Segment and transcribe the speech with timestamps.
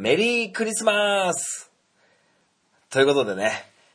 [0.00, 1.72] メリークリスマス
[2.88, 3.50] ということでね、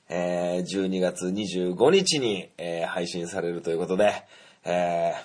[0.09, 4.11] えー、12月25日に、えー、配信されるということで、
[4.65, 5.23] えー、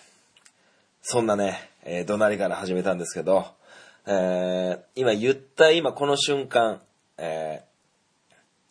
[1.03, 3.47] そんなね、えー、怒鳴りから始めたんですけど、
[4.07, 6.81] えー、今言った今この瞬間、
[7.17, 7.65] え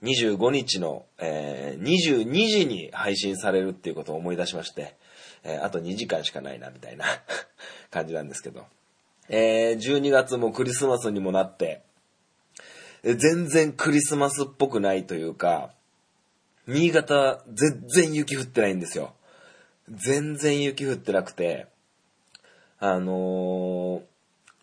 [0.01, 4.95] ー、25日の、えー、22時に配信されるっていうことを思い出しまして、
[5.43, 7.03] えー、あと2時間しかないな、みたいな
[7.91, 8.63] 感じなんですけど。
[9.27, 11.81] えー、12月もクリスマスにもなって、
[13.03, 15.71] 全然クリスマスっぽくないというか、
[16.67, 19.13] 新潟全然雪降ってないんですよ。
[19.89, 21.67] 全然雪降ってなくて、
[22.79, 24.01] あのー、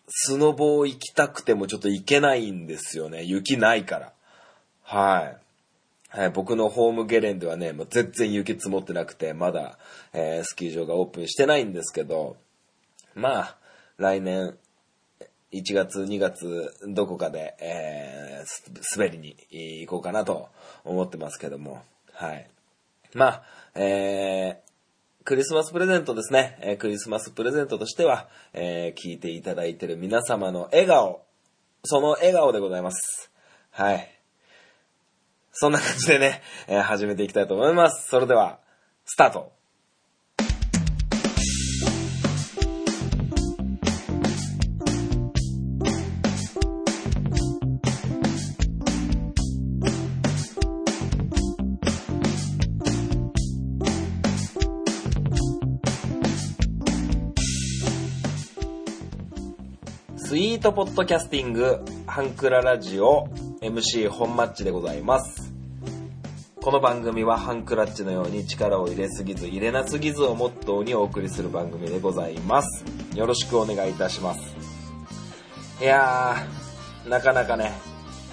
[0.07, 3.23] スノボー行きたくてもちょっと行けないんですよね。
[3.23, 4.13] 雪ないから。
[4.83, 5.35] は
[6.13, 6.17] い。
[6.17, 9.77] はい、僕のホームゲレンではね、もう全然雪積もってなくて、まだ、
[10.13, 12.37] えー、スキー場がオープンしてないんですけど、
[13.15, 13.57] まあ、
[13.97, 14.57] 来年、
[15.51, 20.49] 1月、2月、どこかで、えー、滑りに行こうかなと
[20.83, 22.49] 思ってますけども、はい。
[23.13, 23.43] まあ、
[23.75, 26.57] えー、クリスマスプレゼントですね。
[26.61, 31.21] えー、クリスマスプレゼントとしては、えー、聞いていただいてる皆様の笑顔、
[31.83, 33.31] その笑顔でございます。
[33.71, 34.11] はい。
[35.51, 38.09] そんな感じでね、えー、始めていきたいと思います。
[38.09, 38.59] それでは、
[39.05, 39.51] スタート
[60.65, 63.27] トポッドキャスティング、ハンクララジオ、
[63.61, 65.53] MC 本マッチでございます。
[66.55, 72.83] この番組はハンクラッチのように力を入れすぎず入れなすぎずをモットーにお送りする番組でございます。
[73.13, 74.55] よろしくお願いいたします。
[75.79, 77.71] いやー、なかなかね、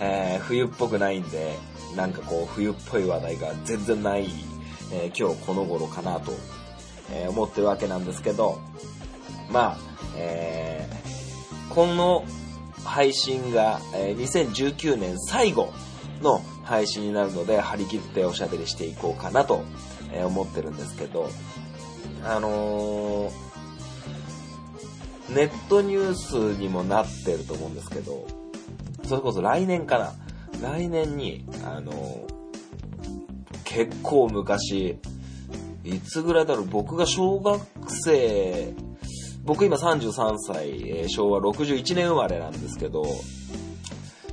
[0.01, 1.59] えー、冬っぽくないんで、
[1.95, 4.31] なんかこう冬っぽい話題が全然ない、
[4.91, 6.33] えー、今日この頃かなと、
[7.13, 8.59] えー、思ってるわけなんですけど、
[9.51, 9.77] まあ、
[10.17, 11.02] えー、
[11.75, 12.25] この
[12.85, 15.73] 配信が、え2019年最後
[16.21, 19.65] の配信になるので、張り切っておしゃべりしていこうかなと、
[20.13, 21.31] え思ってるんですけど、
[22.25, 23.33] あのー、
[25.35, 28.27] ネットニュースにもなってると思うんですけど、
[29.09, 30.13] それこそ来年かな。
[30.61, 32.27] 来年に、あのー、
[33.65, 34.99] 結構昔、
[35.85, 37.63] いつぐらいだろう、僕が小学
[38.05, 38.75] 生
[39.45, 43.05] 僕今33歳、えー、昭和61年生まれなんですけど、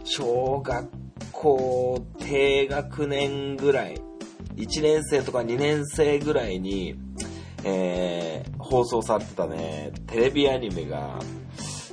[0.04, 0.90] 小学
[1.32, 4.02] 校低学年ぐらい、
[4.56, 6.96] 1年生とか2年生ぐらいに、
[7.64, 11.20] えー、放送されてたね、テレビアニメが、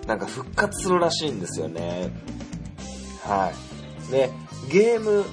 [0.06, 2.10] なんか復活するらしいんですよね。
[3.25, 3.53] は
[4.09, 4.12] い。
[4.12, 4.31] で、
[4.71, 5.25] ゲーム、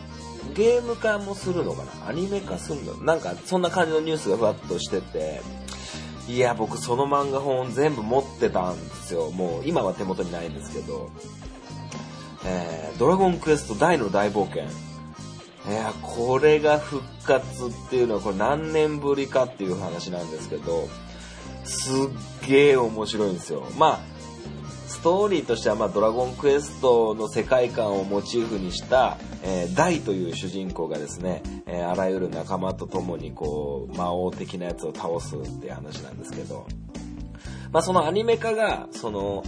[0.55, 2.07] ゲーム化もするのかな？
[2.09, 2.95] アニメ化するの？
[3.03, 5.41] なんか、そんな感じのニュースがふわっとしてて、
[6.27, 9.29] いや、僕その漫画本全部持ってたんですよ。
[9.31, 11.09] もう今は手元にないんですけど。
[12.45, 14.63] えー、ドラゴンクエスト大の大冒険。
[14.63, 20.87] いや、これが復活っていうのはこれ何年ぶりかっていう話なんですけど、
[21.63, 23.63] すっげえ面白いんですよ。
[23.77, 24.12] まあ、
[25.03, 36.65] ストーリーとしては、まあ、ドラゴンクエストの世界観をモチーフにした、えー、ダイという主人公がですね、えー、あらゆる仲間と共にこう、魔王的なやつを倒すっていう話なんですけど、
[37.73, 39.43] まあ、そのアニメ化が、その、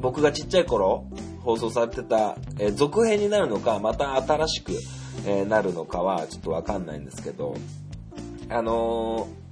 [0.00, 1.06] 僕がちっちゃい頃、
[1.42, 4.72] 放送されてた、えー、続編になるのか、また新しく、
[5.24, 7.54] え、なるのかは、ちょっとわかんないんですけど、
[8.48, 9.45] あのー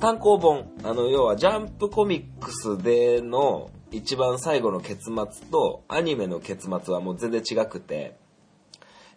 [0.00, 8.16] 単行本、あの、要はジャンプコミックスでの一番最後の結末とアニメの結末はもう全然違くて、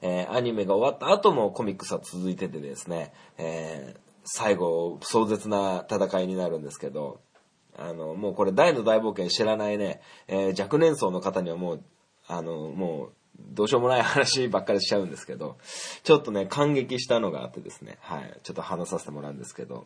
[0.02, 7.22] えー、アニメが終わった後もコミックスは続いててですね、えー、最後、壮絶な戦いになるんですけど、
[7.78, 11.84] あの、もうこれ大の大冒険知らないね、えー、若年層の方にはもう、
[12.28, 15.56] あの、もう、どうしようもない話ばっかりしちゃうんですけど、
[16.04, 19.86] ちょっとね、感激したのがあってですね、はい、ちょっと話させてもらうんですけど、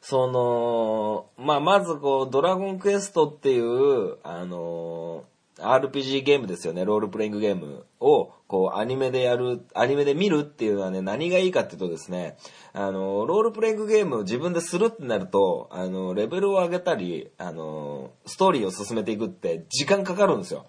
[0.00, 5.24] その、まあ、まずこう、ドラゴンクエストっていう、あの
[5.60, 12.36] RPG ゲームですよね、ロールプレイングゲームを、こう、アニメでやる、アニメで見るっていうのはね、何がいいかっていうとですね、
[12.72, 20.66] あの、ロールプレイングゲームを自分でするってなると、あの、レベルを上げたり、あの、ストーリーを進めていくって時間かかるんですよ。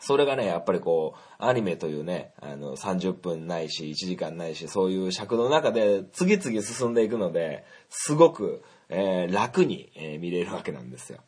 [0.00, 11.20] それがね、やっぱりこう、アニメというね、あの、30分ないし、1時間ないし、そういう尺の中で次々進んでいくので、すごく、えー、楽に、えー、見れるわけなんですよ。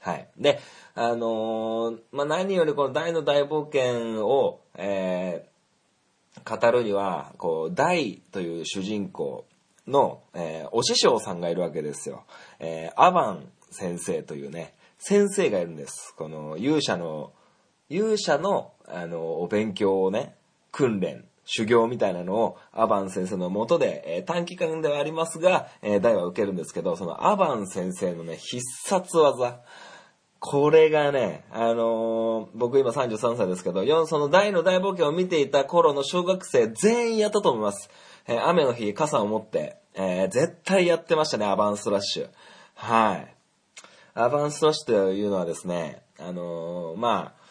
[0.00, 0.28] はい。
[0.38, 0.60] で、
[0.94, 5.54] あのーまあ、何よりこの大の大冒険を、えー
[6.44, 9.46] 語るには、こう、大という主人公
[9.86, 12.24] の、えーお師匠さんがいるわけですよ。
[12.58, 16.14] えーアバン先生というね、先生がいるんです。
[16.16, 17.32] この勇者の、
[17.88, 20.34] 勇者の、あの、お勉強をね、
[20.72, 29.60] 訓練、修行みたいなのをアバン先生のもとで、えー短期間ではありますが、えー、大は受けるんですけど、そのアバン先生のね、必殺技、
[30.40, 37.90] これがね、あのー僕今33歳ですけど、その大の大冒険を見ていた頃の小学生全員やったと思います。
[38.26, 42.28] えー雨の日、傘を持って、え絶対やってましたね、アバンスラッシュ。
[42.74, 43.34] はい。
[44.14, 47.43] アバンスラッシュというのはですね、あのまあ、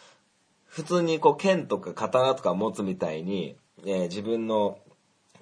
[0.74, 3.56] 普通にこう剣とか刀とか持つみたいに、
[3.86, 4.80] えー自分の、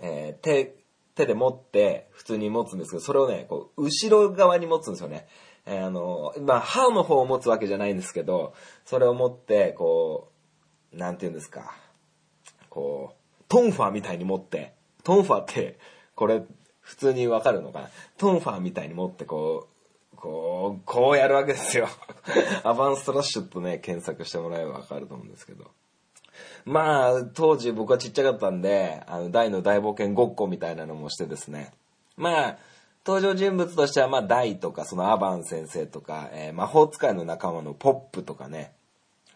[0.02, 0.74] えー手、
[1.14, 5.26] 手で持って普通に持つんですけど、それをね、こう、後ろ側に持つんですよね。
[5.64, 8.52] えーあのまあ、刃の方を持つわけじゃないんですけど、
[8.84, 10.28] それを持って、こ
[10.92, 11.74] う、なんて言うんですか、
[12.68, 15.78] こう、トンファーみたいに持って、トンファーって、
[16.14, 16.42] これ、
[16.80, 17.88] 普通にわかるのかな
[18.18, 19.71] トンファーみたいに持って、こう、
[20.22, 21.88] こう、こうやるわけですよ。
[22.62, 25.72] アバンストラッシュとね、検索してもらえばわかると思うんですけど。
[26.64, 31.72] まあ、当時僕はちっちゃかったんで、あの、大の大冒険ごっこみたいなのもしてですね。
[32.16, 32.58] まあ、
[33.04, 38.72] 登場人物としては、まあ、大とか、そのアバン先生とか、えー魔法使いの仲間のポップとかね、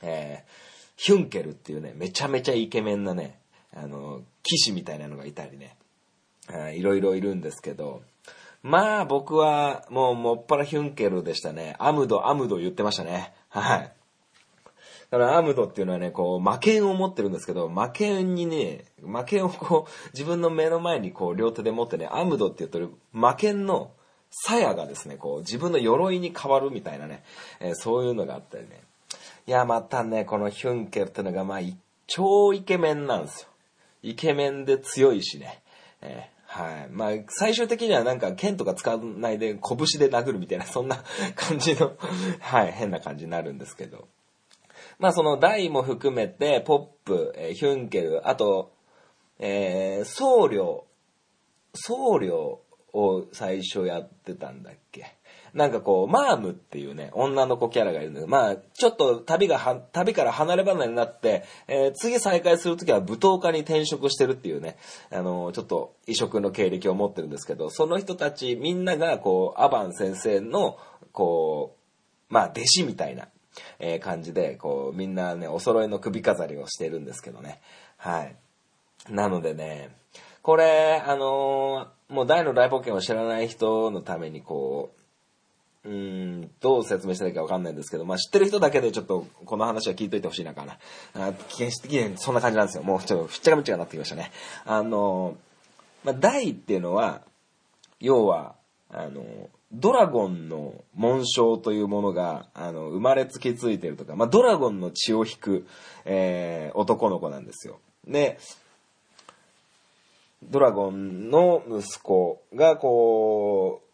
[0.02, 0.50] えー
[0.94, 3.40] ヒュンケルっていうね、めちゃめちゃイケメンなね、
[3.74, 5.76] あの、騎士みたいなのがいたりね、
[6.74, 8.02] いろいろいるんですけど、
[8.66, 11.76] まあ僕はもうもっぱらヒュンケルでしたね。
[11.78, 13.32] アムド、アムド言ってましたね。
[13.48, 13.92] はい。
[15.08, 23.92] だからアムドっていうのはね、こう、魔剣を持ってるんですけど、魔剣にね、魔剣をこう、自分の目の前にこう、両手で持ってね、アムドって言ってる魔剣の
[24.30, 27.22] 鞘がですね、こう、自分の鎧に変わるみたいなね、
[27.60, 28.82] えーそういうのがあったりね。
[29.46, 31.60] いや、またね、このヒュンケルってのが、まあ、
[32.08, 33.48] 超イケメンなんですよ。
[34.02, 35.62] イケメンで強いしね。
[36.02, 36.88] えーはい。
[36.90, 41.04] まあ、最終的にはなんか剣とか使わないで拳で殴るみたいな、 そんな
[41.34, 41.92] 感じの、
[42.40, 44.08] はい、変な感じになるんですけど。
[44.98, 48.72] まあ、その大も含めて、ポップ、えーヒュンケル、あと、
[49.38, 50.84] えー僧侶、
[51.74, 52.58] 僧侶
[52.94, 55.15] を最初やってたんだっけ
[55.56, 64.76] なんかこう、マームっていうね、女の子キャラがいるんだけど、まあ、ちょっと旅がは、旅から離れ離れになって、えー次再会するときは舞踏家に転職してるっていうね、
[65.10, 70.76] あの、ちょっと異色の経歴を持ってるんですけど、その人たちみんながこう、アバン先生の、
[71.12, 71.74] こ
[72.30, 73.28] う、まあ、弟子みたいな、
[73.78, 77.62] えー感じで、こう、みんなね、お揃いの首飾りをしてるんですけどね。
[77.96, 78.36] はい。
[79.08, 79.96] なのでね、
[80.42, 85.00] これ、あのーもう大の大冒険を知らない人のためにこう、
[85.86, 90.78] うん、どう説明したらいいかわかんないんですけど、まあ知ってる人だけでちょっとこの話は聞いといてほしいなかな。
[91.14, 92.82] あ決して的にそんな感じなんですよ。
[92.82, 94.32] もうちょっとふっちゃかむっちゃかになってきましたね。
[94.64, 95.36] あの
[96.02, 97.22] まあ大っていうのは、
[98.00, 98.54] 要は、
[98.90, 99.24] あの、
[99.72, 105.66] ドラゴンの紋章というものが、あの、生まれつきついてるとか、まあ、ドラゴンの血を引く、
[106.04, 107.80] えー男の子なんですよ。
[108.06, 108.38] で、
[110.44, 113.85] ドラゴンの息子が、こう、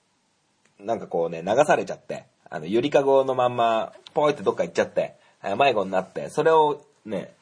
[0.83, 5.17] なんかこうね、流されちゃって、あの、ゆりかごのまんま、ポイってどっか行っちゃって、
[5.59, 7.35] 迷子になって、それをね、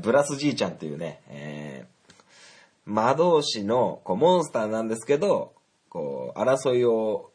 [0.00, 1.98] ブラスじいちゃんっていうね、えー
[2.90, 5.52] 魔導士のこうモンスターなんですけど、
[5.90, 7.32] こう、争いを、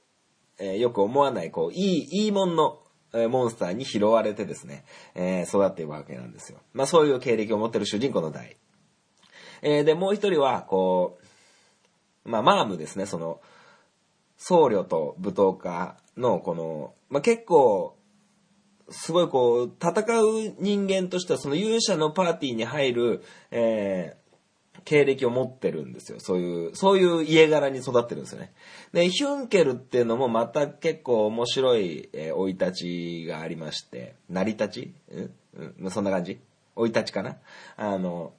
[0.57, 2.79] えーよく思わない、こう、いい、いいもんの、
[3.13, 4.83] えーモンスターに拾われてですね、
[5.13, 6.57] えー育っていくわけなんですよ。
[6.73, 8.57] まあそういう経歴を持ってる主人公の代。
[9.61, 11.19] えーで、もう一人は、こ
[12.25, 13.39] う、まあマームですね、その、
[14.45, 17.95] 僧侶と舞踏家の、この、まあ結構、
[18.89, 24.23] すごいこう、戦う人間としては、その勇者のパーティーに入る、えー
[24.85, 26.17] 経歴を持ってるんですよ。
[26.19, 28.51] そういう、そういう家柄に育ってるんですよね。
[28.91, 32.71] で、ヒュンケルっていうのもまた結構面白いえー生い立
[33.23, 34.93] ちがありまして、成り立ち？
[35.09, 35.31] うん？
[35.79, 36.37] うん、そんな感じ？
[36.75, 37.37] 生い立ちかな？
[37.77, 38.33] あの、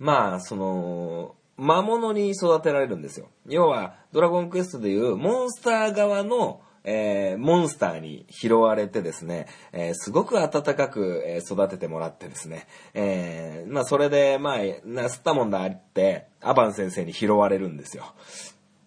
[0.00, 3.26] まあ、その、魔物に育てられるんですよ。
[3.46, 18.04] 要は、ドラゴンクエストでいうモンスター側の、えーモンスターに拾われてですね、えーすごく温かく、え育ててもらってですね、えまあそれで、まあ、な、吸ったもんだって、アバン先生に拾われるんですよ。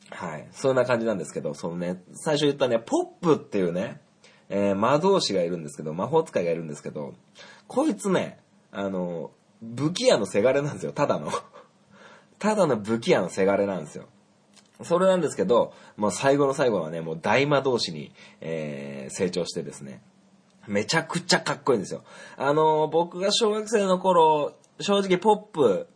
[0.09, 0.47] はい。
[0.51, 3.99] そんな感じなんですけど、そのね、最初言ったね、ポップっていうね、
[4.49, 7.13] え魔導士がいるんですけど、魔法使いがいるんですけど、
[7.67, 8.39] こいつね、
[8.71, 11.29] あの、武器屋のせがれなんですよ、ただの。
[12.41, 14.05] ただの武器屋のせがれなんですよ。
[14.81, 20.01] それなんですけど、もう最後の最後はね、もう大魔導士に、えー、成長してですね、
[20.67, 22.01] めちゃくちゃかっこいいんですよ。
[22.37, 25.87] あのー、僕が小学生の頃、正直ポップ、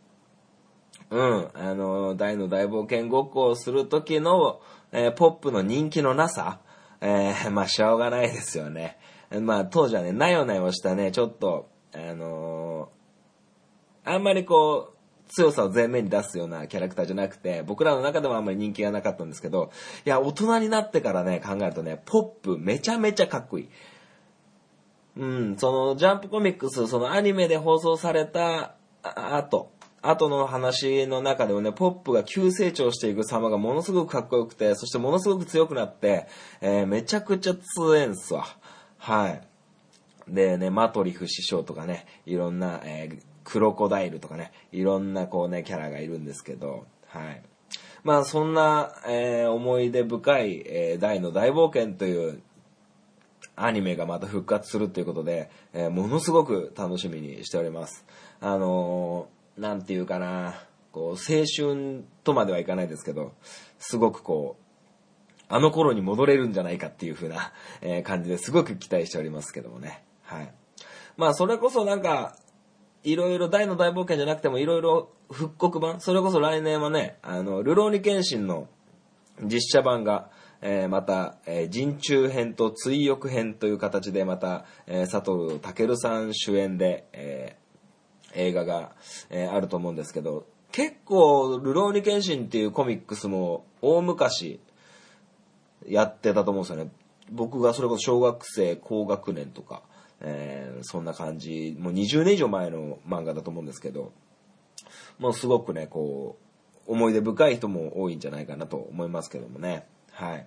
[1.10, 4.60] うん、あのー、大の大冒険ごっこをする時の、
[4.92, 6.60] えー、ポップの人気のなさ、
[7.00, 8.98] えー、まあ、しょうがないですよね。
[9.32, 12.88] まあ、当時はね、なよなよしたね、ちょっと、あの
[14.04, 14.95] あんまりこう、
[15.28, 19.70] 強さを前面に出すようなキャラクターじゃなくて、僕らの中でもあんまり人気がなかったんですけど、
[20.04, 23.68] いや、大人になってからね、考えるとね、ポップめちゃめちゃかっこいい。
[25.16, 29.70] うん、その、ジャンプコミックス、そのアニメで放送された後、
[30.02, 36.26] 後の話の中でもね、ポップが急成長していく様がものすごくかっこよくて、そしてものすごく強くなって、
[36.60, 38.44] えー、めちゃくちゃ強えんすわ。
[38.98, 39.42] はい。
[40.28, 47.42] でね、マトリフ師匠とかね、いろんな、えー、クロコダイルとかね、いろんなこうね、キャラがいるんですけど、はい。
[48.02, 52.42] まあそんな、えー、思い出深い、えー、大の大冒険という
[53.54, 58.04] アニメがまた復活するということで、えー、ものすごく楽しみにしております。
[58.40, 60.54] あのー、なんていうかな、
[60.90, 63.32] こう、青春とまではいかないですけど、
[63.78, 70.02] すごくこう、あの頃に戻れるんじゃないかっていう風な、え感じですごく期待しておりますけどもね。
[70.24, 70.52] はい。
[71.16, 72.36] まあそれこそなんか、
[73.06, 78.66] いろいろ大の大冒険じゃなくてもいろいろ復刻版、それこそ来年はね、あの、ルローニケンシンの
[79.44, 80.28] 実写版が、
[80.60, 88.96] えー、また、えー、人中編と追憶編という形でまた、えー、佐藤健さん主演で、えー、映画が、
[89.30, 94.58] えー、あると思うんですけど、結構、ルローニケンシンっていうコミックスも大昔
[95.86, 96.90] やってたと思うんですよね。
[97.30, 99.82] 僕がそれこそ小学生高学年とか、
[100.20, 104.12] えー、そんな感じ、もう20年以上前の漫画だと思うんですけど、
[105.18, 106.38] もうすごくね、こ
[106.86, 109.86] う、思い出深い人も多いんじゃないかなと思いますけどもね。
[110.12, 110.46] はい。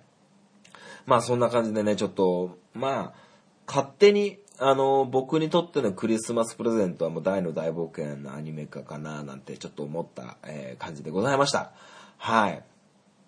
[1.06, 3.30] まあそんな感じでね、ちょっと、まあ、
[3.66, 11.72] 勝手に、あの、僕にとってのクリスマスプレゼントはもう大の大冒険のアニメ化かななんてちょっと思った、えー、感じでございました。
[12.18, 12.62] はい。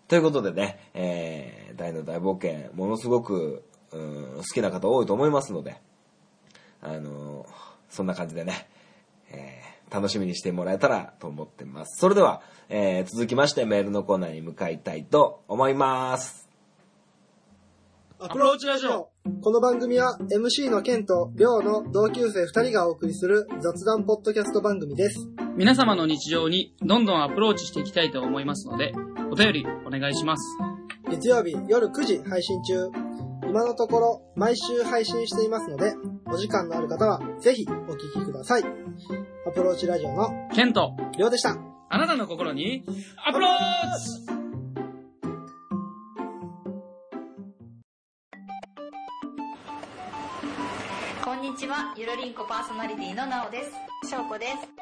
[0.08, 5.80] ということでね、えー、大の大冒険、ものすごく、うん、好きな方多いと思いますので、
[6.82, 7.46] あの
[7.88, 8.68] そんな感じでね、
[9.30, 11.98] えー、楽しみにしてもらえたらと思ってます。
[11.98, 16.48] それでは、えー、続きましてメールのコーナーに向かいたいと思います。
[18.18, 19.10] アプローチラジオ
[19.40, 25.28] この番組は MC のケンとリョウの同級生2人がお送りする雑談ポッドキャスト番組です。
[25.56, 28.92] 皆様の日常にどんどんアプローチしていきたいと思いますので、
[29.30, 30.58] お便りお願いします。
[31.10, 33.11] 月曜日夜9時配信中。
[33.52, 35.92] 今のところ毎週配信していますので、
[36.24, 38.64] お時間のある方は、ぜひお聞きください。
[39.46, 41.58] アプローチラジオの、ケント、りょうでした。
[41.90, 42.82] あなたの心に、
[43.26, 44.32] アプローチ
[51.22, 53.64] こんにちは、ゆるりんこパーソナリティのなおで
[54.02, 54.08] す。
[54.08, 54.81] しょうこです。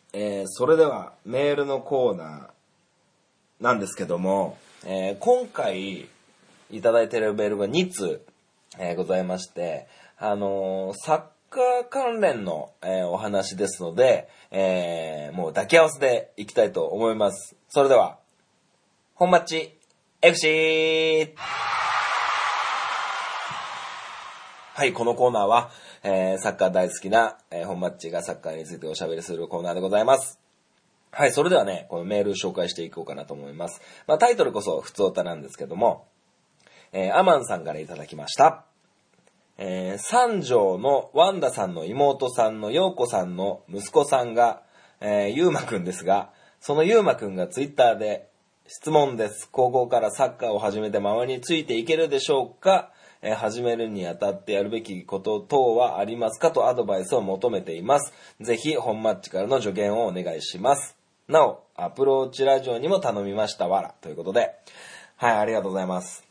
[0.13, 6.09] えー、それではメールのコーナーなんですけども、えー、今回
[6.69, 8.21] いただいているメールが2通、
[8.77, 9.87] えー、ございまして、
[10.17, 17.55] あのー、サカー関連の、えー、お話ですので、えー、もう抱き合わせでいきたいと思います。
[17.69, 18.17] それでは、
[19.15, 19.77] 本マッチ
[20.21, 21.35] FC!
[24.73, 25.71] はい、このコーナーは、
[26.03, 30.39] えー、サッカー大好きな、えー、本マッチがサッカーについておしゃべりするコーナーでございます。
[31.11, 33.81] はい、それではね、このメール紹介していこうかなと思います。
[34.07, 36.07] まあ、タイトルこそ普通歌なんですけども、
[36.93, 38.63] えー、アマンさんからいただきました。
[39.57, 44.63] えー、三条のワンダさんの妹さんの陽子さんの息子さんが、
[45.01, 46.29] えー、ゆうまくんですが、
[46.59, 48.29] そのゆうまくんがツイッターで
[48.67, 49.49] 質問です。
[49.51, 52.91] 高校からサッカーを始めて周りについていけるでしょうか、
[53.21, 58.13] え、始めるにあたってやるべきこと等はありますかとアドバイスを求めています。
[58.39, 60.95] ぜひ本マッチからの助言をお願いします。
[61.27, 63.93] なお、アプローチラジオにも頼みましたわら。
[64.01, 64.51] ということで、
[65.17, 66.23] はい、ありがとうございます。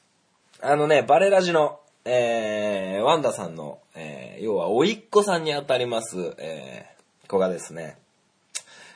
[0.61, 7.99] あのね、バレラジのえー、ワンダさんの、えー、要は、おいっ子さんにあたります、えー、子がですね、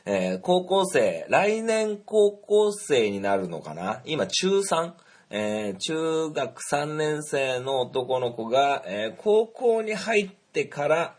[0.06, 4.00] えー、高校生、来年高校生になるのかな？
[4.06, 4.92] 今、中3
[5.30, 11.16] えー中学3年生の男の子が、えー高校に入ってから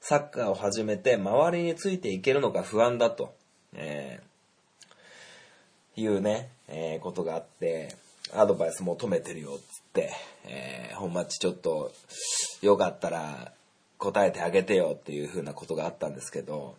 [0.00, 3.34] サッカーを始めて周りについていけるのか不安だと、
[3.74, 7.94] えーいうね、えーことがあって、
[8.34, 10.12] アドバイス求めてるよっつって、
[10.46, 11.92] えー本町ちょっと
[12.62, 13.52] よかったら
[13.98, 16.76] 答えてあげてよっていう風なことがあったんですけど、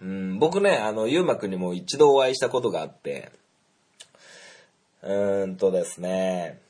[0.00, 3.32] うん、僕ね、あの、ゆうまくんにも一度お会いしたことがあって、
[5.02, 6.60] うーんとですね、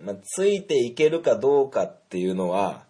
[0.00, 2.84] まあ、ついていけるかどうかっていうのは、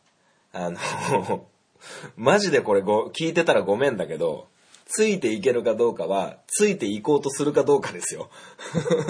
[0.53, 0.79] あの、
[2.17, 4.47] マジでこれご、聞いてたらごめんだけど、
[4.87, 8.29] ついていけるかどうかは、ついていこうとするかどうかですよ。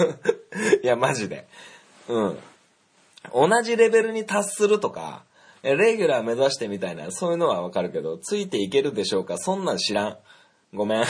[0.81, 1.45] いや、マジで。
[2.07, 2.39] うん。
[3.33, 5.23] 同じレベルに達するとか、
[5.61, 10.17] レギュラー目指してみたいな、そういうのはわかるけど、ついていけるでしょうかそんなん知らん。
[10.73, 11.05] ごめん。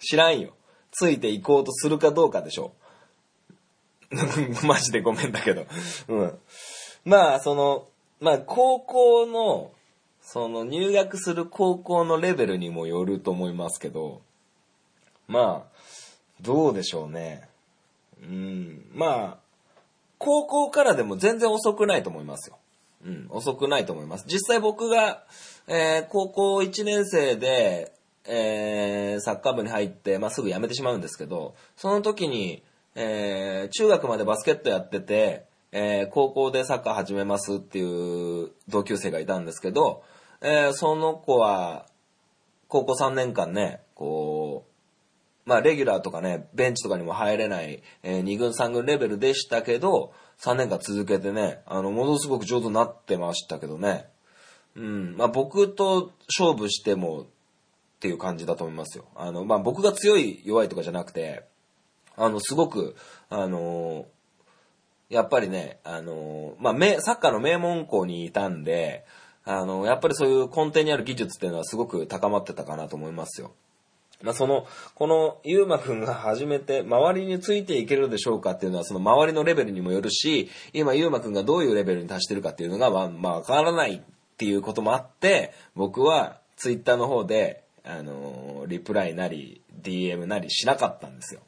[0.00, 0.54] 知らんよ。
[0.92, 2.72] ついていこうとするかどうかでしょ。
[4.64, 5.66] マジでごめんだけど。
[6.08, 6.38] うん。
[7.04, 7.86] まあ、その、
[8.20, 9.72] まあ、高校の、
[10.22, 14.22] その入学する高校のレベルにもよると思いますけど、
[15.28, 15.76] まあ、
[16.40, 17.48] どうでしょうね。
[18.22, 19.46] うん、まあ、
[20.18, 22.58] 高校からでも全然遅くないと思いますよ。
[23.04, 24.24] うん、遅くないと思います。
[24.26, 25.24] 実際僕が、
[25.68, 27.92] えー高校1年生で、
[28.24, 32.62] えーサッカー部に入って、まあ、すぐ辞めてしまうんですけど、その時に、
[32.96, 40.02] えー中学までバスケットやってて、えー高校でサッカー始めますっていう同級生がいたんですけど、
[40.40, 41.86] えーその子は、
[42.68, 54.06] 高校3年間ね、こう、まあ、レギュラーとかね、ベンチとかにも入れない、え2軍3軍レベルでしたけど、3年間続けてね、あの、ものすごく上手になってましたけどね。
[54.74, 55.16] うん。
[55.16, 57.26] まあ、僕と勝負してもっ
[58.00, 59.04] ていう感じだと思いますよ。
[59.14, 61.44] あの、まあ、僕が強い弱いとかじゃなくて、
[62.16, 62.96] あの、すごく、
[63.28, 64.06] あの
[65.08, 69.04] やっぱりね、あのまあ、サッカーの名門校にいたんで、
[69.44, 73.52] あの、やっぱりそういう根底にある技術っていうのはすごく高まってたかなと思いますよ。
[74.22, 84.00] まあ、その、この、ゆうまくんが始めて、周りについていけるでしょうかっていうのは、その周りのレベルにもよるし、今、ゆうまくんがどういうレベルに達してるかっていうのが、まあ、ま、わからないっ
[84.38, 91.40] ていうこともあって、僕は、ツイッターの方で、あのリプライなり、DM なりしなかったんですよ。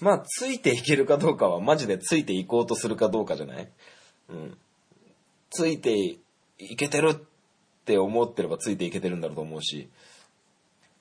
[0.00, 3.68] まあ、ついていけるかどうかは、マジでついていこうとするかどうかじゃない？
[4.28, 4.56] うん。
[5.50, 6.16] ついて
[6.58, 7.16] いけてるっ
[7.84, 9.88] て思ってればついていけてるんだろうと思うし、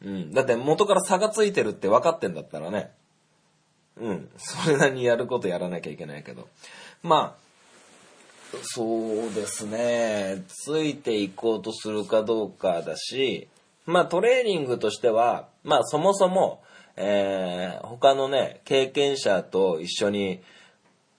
[0.04, 0.32] うん。
[0.32, 2.92] だって元から差がついてるって分かってんだったらね、
[3.98, 4.30] うん。
[4.38, 6.48] それなりにやることやらなきゃいけないけど。
[7.02, 7.44] まあ、
[8.62, 10.44] そうですね。
[10.48, 13.48] ついていこうとするかどうかだし、
[13.86, 16.62] まあトレーニングとしては、まあそもそも、
[16.96, 20.42] えー、他のね、経験者と一緒に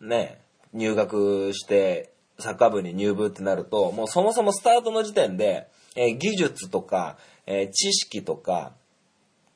[0.01, 0.41] ね、
[0.73, 8.73] 入学して、サッカー部に入部ってなると、もうそもそもスタートの時点で、えー技術とか、えー知識とか、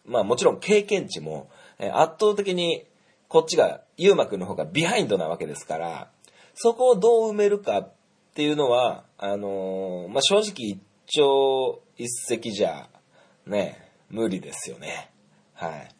[0.06, 2.84] まあもちろん経験値も、え圧倒的に
[3.28, 6.10] こっちが、ゆうまくんの方がビハインドなわけですから、
[6.54, 7.92] そこをどう埋めるかっ
[8.34, 12.88] ていうのは、あのまあ正直一朝一夕じゃ、
[13.46, 15.10] ね、無理ですよね。
[15.54, 15.97] はい。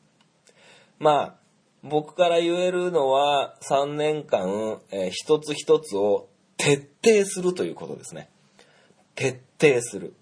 [0.98, 1.34] まあ、
[1.82, 8.28] 僕から言えるのは、3年間、えー一つ一つを徹底するということですね。
[9.14, 10.14] 徹底する。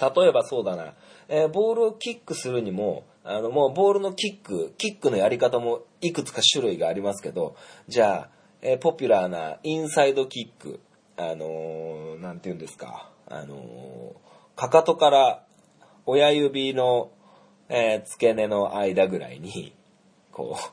[0.00, 0.94] 例えばそうだな、
[1.28, 8.30] えーボールをキックするにも、あの、もうボールのキック、キックのやり方もいくつか種類がありますけど、じゃあ、
[8.62, 10.80] えーポピュラーなインサイドキック、
[11.18, 15.44] あのーなんて言うんですか、あのーかかとから
[16.06, 17.10] 親指の、
[17.68, 19.74] えー付け根の間ぐらいに、
[20.40, 20.72] こう、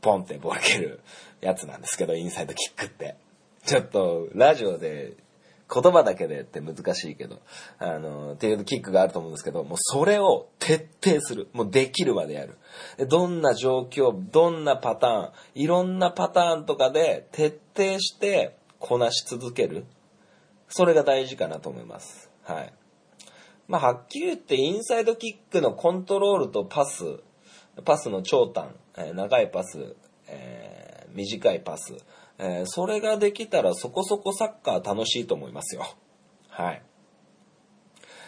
[0.00, 1.00] ポンってボール蹴る
[1.40, 3.16] やつなんですけど、インサイドキックって。
[3.66, 5.16] ちょっと、ラジオで、
[5.72, 7.38] 言葉だけでって難しいけど、
[7.78, 11.48] あの、っていうキックがあると思うんですけど、もうそれを徹底する。
[11.52, 12.58] もうできるまでやる。
[13.06, 19.86] どんな状況、どんなパターン、いろんなパターンとかで徹底してこなし続ける。
[20.68, 22.30] それが大事かなと思います。
[22.42, 22.72] はい。
[23.68, 27.04] まあ、はっきり言ってインサイドキックのコントロールとパス、
[27.84, 31.96] パスの長短、え長いパス、えー短いパス、
[32.38, 35.84] えーそれができたらそこそこサッカー楽しいと思いますよ。
[36.48, 36.82] はい。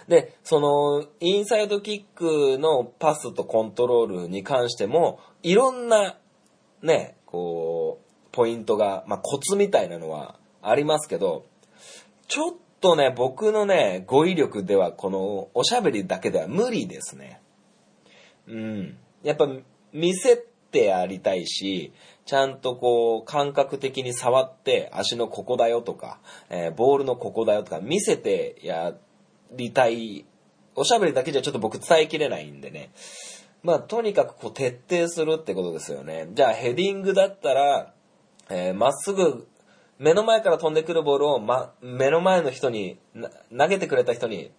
[0.08, 6.18] で、その、インサイドキックのパスとコントロールに関しても、いろんな、
[6.82, 11.46] ね、こう、ポイントが、まあ、コツみたいなのはありますけど、
[12.26, 17.40] ちょっとね、僕のね、語彙力では、この、おしゃべりだけでは無理ですね。
[18.48, 18.98] うん。
[19.22, 19.46] やっぱ、
[19.92, 21.92] 見せってやりたいし、
[22.24, 28.94] ちゃんとこう、感覚的に触って、足のここだよとか、えーボールのここだよとか、見せてや
[29.52, 30.24] りたい。
[30.74, 32.90] おしゃべりだけじゃちょっと僕伝えきれないんでね。
[33.62, 36.28] まあ、とにかくこう、徹底するってことですよね。
[36.32, 37.92] じゃあ、ヘディングだったら、
[38.48, 39.46] えーまっすぐ、
[39.98, 42.98] 目の前から飛んでくるボールを、ま、目の前の人に、
[43.56, 44.50] 投げてくれた人に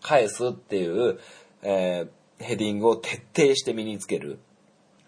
[0.00, 1.18] 返すっていう、
[1.62, 2.08] えー
[2.42, 4.40] ヘディングを徹底して身につける。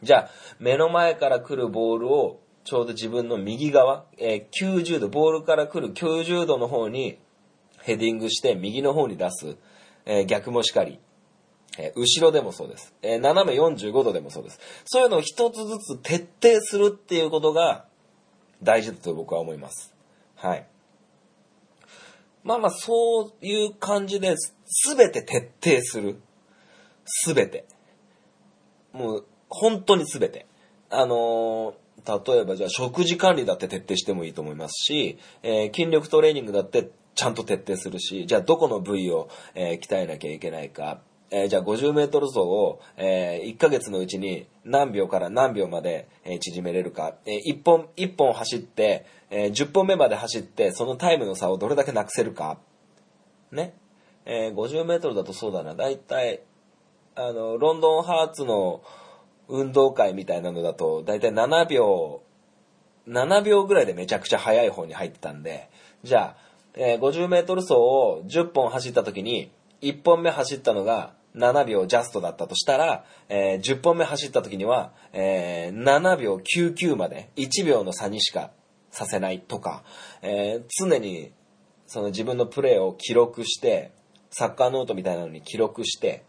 [0.04, 7.18] じゃあ、目の前から来るボールを、ちょうど自分の右側、えー90度、ボールから来る90度の方に
[7.82, 9.56] ヘディングして右の方に出す。
[10.06, 10.98] えー逆もしかり。
[11.78, 12.94] えー後ろでもそうです。
[13.02, 14.60] え斜め45度でもそうです。
[14.84, 17.86] そういうのを一つずつ徹底するっていうことが
[18.62, 19.94] 大事だと僕は思います。
[20.36, 20.66] はい。
[22.44, 26.20] まあまあ、そういう感じで、すべて徹底する。
[27.06, 27.64] すべて。
[28.92, 29.26] もう、
[29.60, 30.46] 本当にすべて。
[30.90, 31.74] あのー
[32.06, 52.58] 例えばじゃあ食事管理だって徹底してもいいと思いますし、えー筋力トレーニングだってちゃんと徹底するし、じゃあどこの部位を、えー鍛えなきゃいけないか、えーじゃあ50メートル走を、え1ヶ月のうちに何秒から何秒まで、えー縮めれるか、え1本、一本走って、えー10本目まで走って、そのタイムの差をどれだけなくせるか、
[53.50, 53.72] ね。
[54.26, 56.40] えー50メートルだとそうだな、だいたい、
[57.14, 58.82] あの、ロンドンハーツの
[59.48, 62.22] 運動会みたいなのだと、だいたい7秒、
[63.08, 65.68] 7秒ぐらいでめちゃくちゃ速い方に入ってたんで、
[66.02, 69.50] じゃあ、えー50メートル走を10本走った時に、
[69.82, 78.50] 1本目走ったのが7秒ジャストだったとしたら、えー10本目走った時には、えー7秒99まで、1秒の差にしか
[78.90, 79.84] させないとか、
[80.22, 81.32] えー常に
[81.86, 83.92] その自分のプレーを記録して、
[84.30, 86.24] サッカーノートみたいなのに記録して、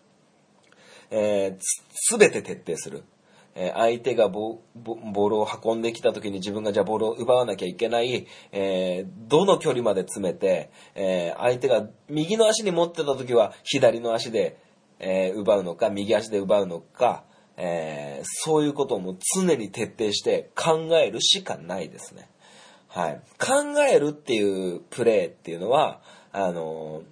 [1.17, 1.61] えー
[1.93, 3.03] すべて徹底する。
[3.57, 14.57] え相手がボールを運んできた時に自分がじゃあボールを奪わなきゃいけない、えーどの距離まで詰めて、えー相手が右の足に持ってた時は左の足で、
[14.99, 17.23] えー奪うのか、右足で奪うのか、
[17.55, 22.27] えそういうことをも常に徹底して考えるしかないですね。
[22.89, 23.21] はい。
[23.39, 24.41] 考えるってい
[24.75, 26.01] うプレーっていうのは、
[26.33, 27.03] あの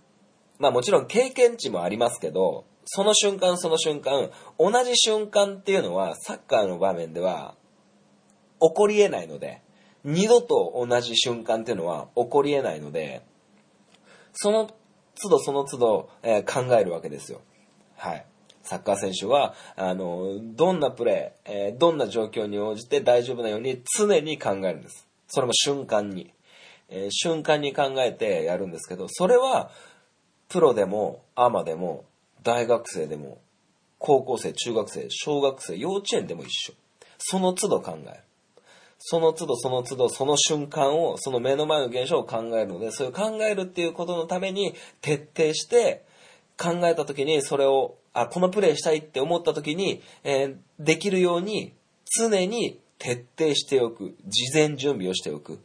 [0.59, 7.55] まあもちろん経験値もありますけど、その瞬間その瞬間、同じ瞬間っていうのはサッカーの場面では
[8.59, 9.61] 起こり得ないので、
[10.03, 13.21] 二度と同じ瞬間っていうのは起こり得ないので、
[14.33, 14.69] その
[15.21, 17.41] 都度その都度、えー考えるわけですよ。
[17.95, 18.25] はい。
[18.63, 25.07] サッカー選手は、あの、どんなプレー、えーどんな状況に応じて大丈夫なように常に考えるんです。
[25.27, 26.33] それも瞬間に。
[26.89, 29.71] えー瞬間に考えてやるんですけど、それは、
[30.49, 32.05] プロでも、アマでも、
[32.43, 33.39] 大学生でも、
[33.97, 36.73] 高校生、中学生、小学生、幼稚園でも一緒。
[37.17, 38.17] その都度考える。
[39.05, 46.05] その都度その都度その瞬間を、その目の前の現象を考えるので、そういう考えるっていうことのために徹底して
[46.57, 51.73] 考えた時にそれを、あ、このプレイしたいって思った時に、えーできるように
[52.17, 54.15] 常に徹底しておく。
[54.25, 55.59] 事前準備をしておく。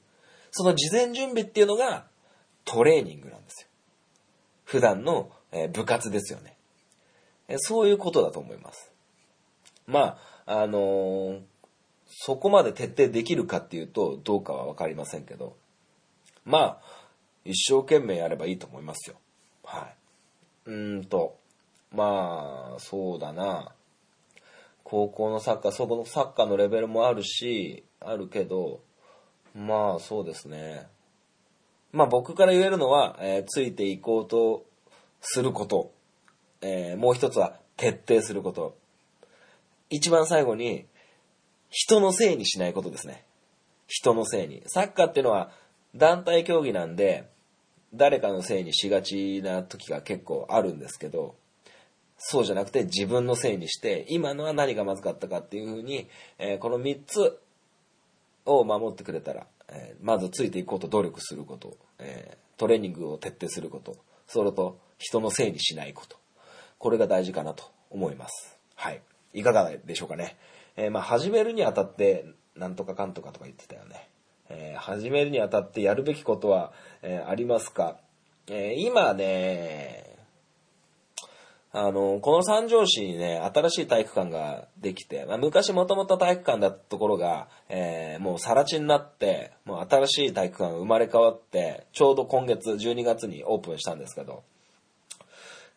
[0.50, 2.06] その事前準備っていうのが
[2.64, 3.68] トレーニングなんですよ。
[4.64, 6.57] 普段の、えー部活ですよね。
[7.56, 8.92] そういうことだと思います。
[9.86, 11.40] まあ、あのー
[12.10, 15.56] そこまで徹底できるかっていうと、どうかはわかりませんけど、
[16.44, 16.82] まあ、
[17.44, 19.16] 一生懸命やればいいと思いますよ。
[19.62, 19.88] は
[20.66, 20.70] い。
[20.70, 21.36] うんと、
[21.92, 23.72] まあ、そうだな。
[24.84, 28.80] 高校のサッカー、そこのサッカーのレベルもあるし、あるけど、
[29.54, 30.86] まあ、そうですね。
[31.92, 34.64] まあ僕から言えるのは、えーついていこうと
[35.20, 35.92] すること。
[36.60, 38.76] えーもう一つは徹底すること。
[39.90, 40.86] 一番最後に、
[41.70, 43.24] 人のせいにしないことですね。
[43.86, 44.62] 人のせいに。
[44.66, 45.50] サッカーっていうのは
[45.94, 47.28] 団体競技なんで、
[47.94, 51.34] 誰かのせいにしがちな時が結構あるんですけど、
[52.18, 57.38] そうじゃなくて自分のせいにして、今のは何がまずかったかっていうふうに、えーこの3つ
[58.44, 66.16] を守ってくれたら、えーまずついていこうと努力すること、えートレーニングを徹底すること、それと人のせいにしないこと。
[66.78, 68.58] これが大事かなと思います。
[68.74, 69.02] はい。
[69.32, 70.36] いかがでしょうかね。
[70.76, 74.08] えーまあ始めるにあたって、なんとかかんとかとか言ってたよね。
[74.48, 77.98] えー始めるにあたってやるべきことは、えーありますか、
[78.46, 80.16] え今ね、
[81.70, 94.44] あの、この三条市にね、新しい体育館ができて、まあ、昔もともと体育館だったところが、えーもう更地になって、もう新しい体育館が生まれ変わって、ちょうど今月12月にオープンしたんですけど、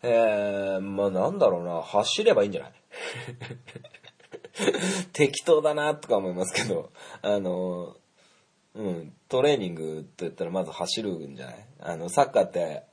[0.03, 2.73] えー、まあなんだろうな、走ればいいんじゃない？
[5.13, 7.95] 適当だなとか思いますけど、あの、
[8.73, 11.65] うん、トレーニングと言ったらまず走るんじゃない？
[11.79, 12.83] あの、サッカーって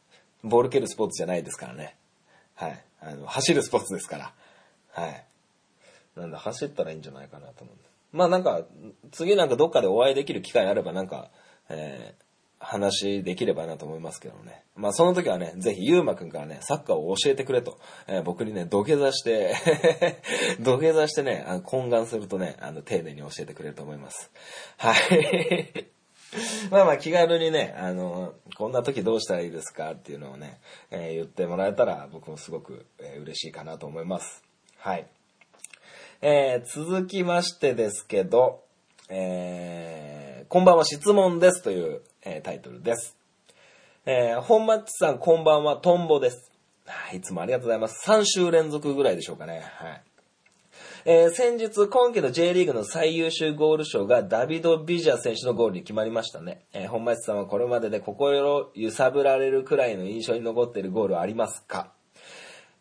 [0.43, 1.97] ボール蹴るスポーツじゃないですからね。
[2.55, 2.85] はい。
[3.01, 4.33] あの、走るスポーツですから。
[4.93, 5.25] はい。
[6.17, 7.77] なんだ、走ったらいいんじゃないかなと思う。
[8.13, 8.63] まあなんか、
[9.13, 11.31] 次なんかどっかでお会いできる機会あればなんか、
[11.69, 12.28] えー
[12.61, 14.63] 話できればなと思いますけどね。
[14.77, 19.55] まあその時はね、ぜひゆうまくんからね、サッカーを教えてくれと、えー僕にね、土下座して、
[20.61, 24.31] 土下座してね、あの懇願するとね、あの、丁寧に教えてくれると思います。
[24.77, 25.87] はい。
[26.71, 34.43] まあまあ気軽にね、あの、こんな時どうしたらいいですかっていうのをね、えー言ってもらえたら僕もすごく、え嬉しいかなと思います。
[34.77, 35.07] はい。
[36.23, 38.63] えー続きましてですけど、
[39.09, 40.19] えー
[40.49, 43.17] こんばんは質問ですという、えータイトルです。
[44.05, 46.53] えー本マッチさんこんばんはトンボです。
[47.15, 48.09] いつもありがとうございます。
[48.09, 49.63] 3週連続ぐらいでしょうかね。
[49.77, 50.03] はい。
[51.07, 56.67] えー先日、今季の J リーグの最優秀ゴール賞がダビド・ビジャ選手のゴールに決まりましたね。
[56.75, 61.93] えー本町さんはこれまでで心を揺さぶられるくらいの印象に残っているゴールはありますか？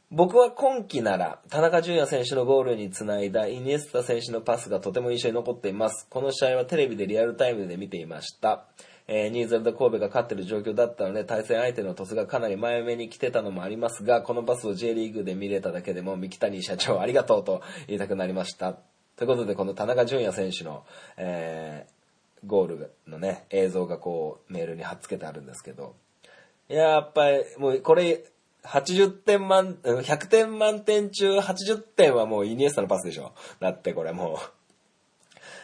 [0.10, 6.08] 僕は今季なら、田中純也選手のゴールにつないだイニエスタ選手のパスがとても印象に残っています。
[6.10, 8.68] この試合はテレビでリアルタイムで見ていました。
[9.08, 18.74] えー、2-0で神戸が勝ってる状況だったので、対戦相手のトスがかなり前目に来てたのもありますが、このパスを J リーグで見れただけでも、三木谷社長ありがとうと言いたくなりました。
[19.16, 20.84] ということで、この田中純也選手の、
[21.18, 21.98] えー
[22.46, 25.96] ゴールのね、映像がこう、メールに貼っつけてあるんですけど、
[26.70, 28.26] いややっぱり、もうこれ、
[28.64, 33.34] 80点満、100点満点中80点はもうイニエスタのパスでしょ。
[33.60, 34.38] だってこれもう。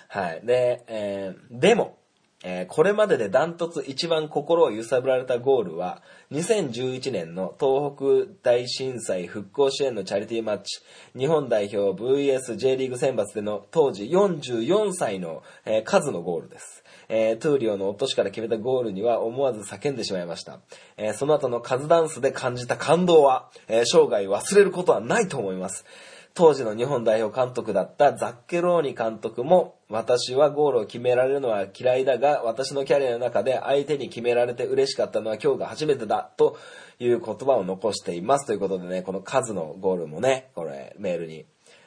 [0.08, 0.41] はい。
[0.45, 1.97] で、えーでも、
[2.43, 6.01] えーこれまででダントツ一番心を揺さぶられたゴールは、
[6.32, 10.82] 2011年の東北大震災復興支援のチャリティーマッチ、
[11.17, 16.84] 日本代表 VSJ リーグ選抜での当時44歳の、えーカズのゴールです。
[17.08, 20.60] えートゥーリオの落としから決めたゴールには思わず叫んでしまいました。
[20.97, 25.86] えーその後のカズダンスで感じた感動は、えー生涯忘れることはないと思います。
[26.35, 36.57] 当時の日本代表監督だったザッケローニ監督も、私はゴールを決められるのは嫌いだが、私のキャリアの中で相手に決められて嬉しかったのは今日が初めてだ、と
[36.97, 38.47] いう言葉を残しています。
[38.47, 41.45] ということでね、この数のゴールもね、これ、メールに、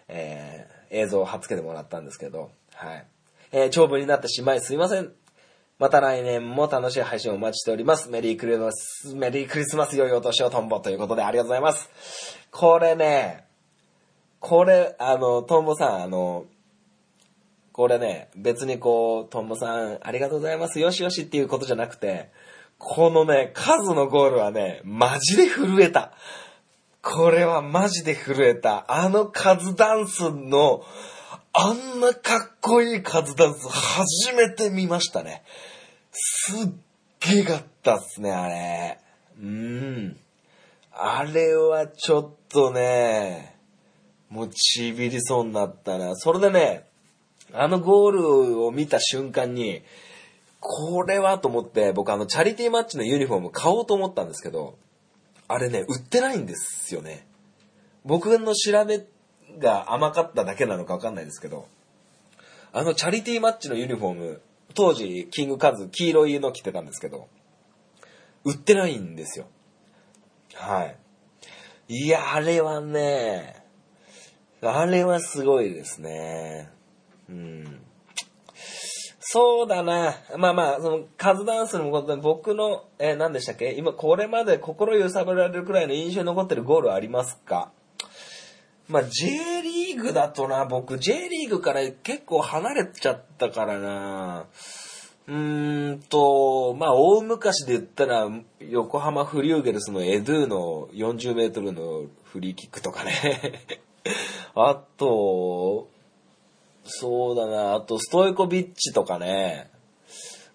[0.08, 3.06] えー映像を貼っつけてもらったんですけど、はい。
[3.50, 5.12] えー長文になってしまいすいません。
[5.80, 8.08] また来年も楽しい配信をお待ちしております。
[8.08, 11.90] メリークリスマス、メリークリスマス良いお年をトンボということでありがとうございます。
[12.52, 13.45] これね、
[14.40, 16.44] これ、あの、トンボさん、あの、
[17.72, 22.30] これね、別にこう、トンボさん、ありがとうございます、よしよしっていうことじゃなくて、
[22.78, 26.12] このね、数のゴールはね、マジで震えた。
[27.02, 28.84] これはマジで震えた。
[28.88, 30.82] あのカズダンスの、
[31.52, 35.42] あんなかっこいいカズダンス初めて見ましたね。
[36.12, 36.70] すっ
[37.20, 38.98] げえかったっすね、あれ。
[39.40, 40.16] うん。
[40.92, 43.55] あれはちょっとね、
[44.28, 46.16] もうちびりそうになったな。
[46.16, 46.86] それでね、
[47.52, 49.82] あのゴールを見た瞬間に、
[50.60, 54.76] これはと思って、僕あのチャリティーマッチのユニフォーム買おうと思ったんですけど、
[55.48, 57.26] あれね、売ってないんですよね。
[58.04, 59.06] 僕の調べ
[59.58, 61.66] が甘かっただけなのかわかんないですけど、
[62.72, 64.40] あのチャリティーマッチのユニフォーム、
[64.74, 67.28] 当時キングカズ黄色いの着てたんですけど、
[68.44, 69.46] 売ってないんですよ。
[70.54, 70.96] はい。
[71.88, 73.65] いや、あれはね、
[74.62, 76.70] あれはすごいですね。
[77.28, 77.82] うん。
[79.20, 80.14] そうだな。
[80.38, 83.74] まあまあ、その、カズダンスのことで僕の、えー何でしたっけ？
[83.76, 87.72] 今、これまで心揺さぶられるくらいの印象に残ってるゴールありますか？
[88.88, 94.46] まあ、J リーグだとな、僕、J リーグから結構離れちゃったからな。
[95.26, 103.10] うーんと、まあ、大昔で言ったら、横浜フリューゲルスのエドゥの40メートルのフリーキックとかね。
[104.54, 105.88] あと、
[106.84, 109.70] そうだな、あと、ストイコビッチとかね。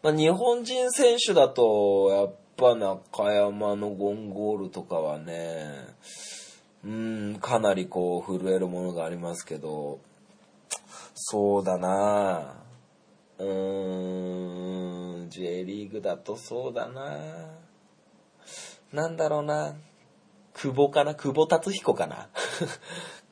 [0.01, 5.87] まあ、日本人選手だと、やっぱ中山のゴンゴールとかはね、
[6.83, 9.99] うん、かなりこう、震えるものがありますけど、
[11.13, 12.55] そうだな。
[13.37, 17.51] うーん、J リーグだとそうだな。
[18.91, 19.75] なんだろうな。
[20.53, 21.15] 久保かな。
[21.15, 22.29] 久保達彦かな。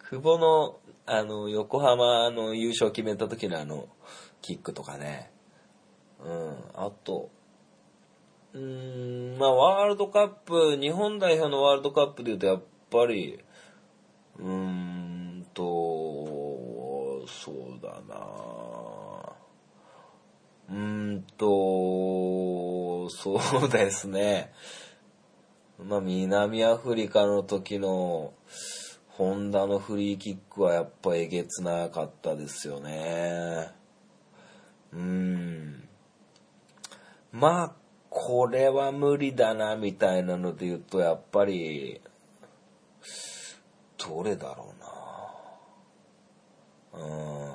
[0.09, 3.87] 久保の、あの、横浜の優勝決めた時のあの、
[4.41, 5.29] キックとかね。
[6.19, 7.29] うん、あと、
[8.53, 13.39] うーん、まあ、ワールドカップ、日本代表のワールドカップで言うと、やっぱり、
[14.39, 18.15] うーんと、そうだな
[20.69, 24.51] うーんと、そうですね。
[25.77, 28.33] まあ、南アフリカの時の、
[29.19, 33.67] ホンダのフリーキックはやっぱえげつなかったですよね。
[34.93, 35.89] うん。
[37.34, 37.73] まあ、
[38.10, 41.99] これは無理だな、みたいなので言うと、やっぱり、
[43.97, 44.73] どれだろ
[46.95, 47.05] うな。
[47.05, 47.51] うん。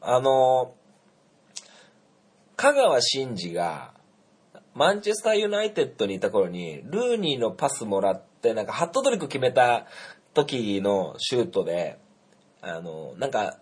[0.00, 0.74] あの、
[2.54, 3.94] 香川真司が、
[4.76, 9.86] マンチェスターユナイテッドにいた頃に、ルーニーのパスもらって、なんかハットトリック決めた
[10.36, 11.98] 時のシュートで、
[12.60, 13.58] あの、なんか、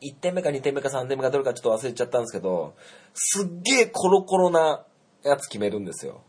[0.00, 2.74] 1点目か2点目か3点目かどれかちょっと忘れちゃったんですけど、
[3.14, 4.84] すっげえコロコロな
[5.24, 6.22] やつ決めるんですよ。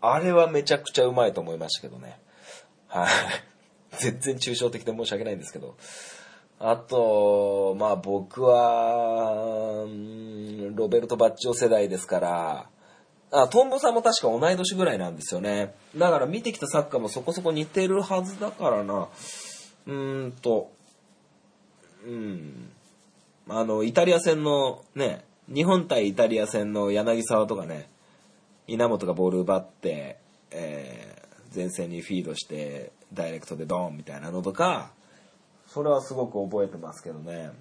[0.00, 2.20] あれはめちゃくちゃうまいと思いましたけどね。
[2.88, 3.08] はい。
[3.98, 5.76] 全然抽象的で申し訳ないんですけど。
[6.58, 9.86] あと、まあ僕は、
[10.74, 12.70] ロベルト・バッジョ世代ですから、
[13.42, 15.74] あ、トンボさんも確か同い年ぐらいなんですよね。
[15.96, 19.08] だから見てきたサッカーもそこそこ似てるはずだからな。
[19.86, 20.70] うーんと、
[22.06, 22.70] うん。
[23.48, 27.88] あの、イタリア戦のね、日本対イタリア戦の柳沢とかね、
[28.66, 30.18] 稲本がボール奪って、
[30.50, 31.14] えー
[31.54, 34.90] 前線にフィードして、ダイレクトでドーンみたいなのとか、
[35.68, 37.52] それはすごく覚えてますけどね。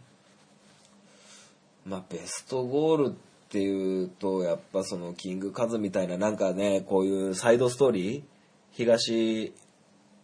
[1.86, 3.18] まあ、ベストゴールって
[3.54, 8.24] ていうと、やっぱその、キングカズみたいな、なんかね、こういうサイドストーリー
[8.72, 9.54] 東、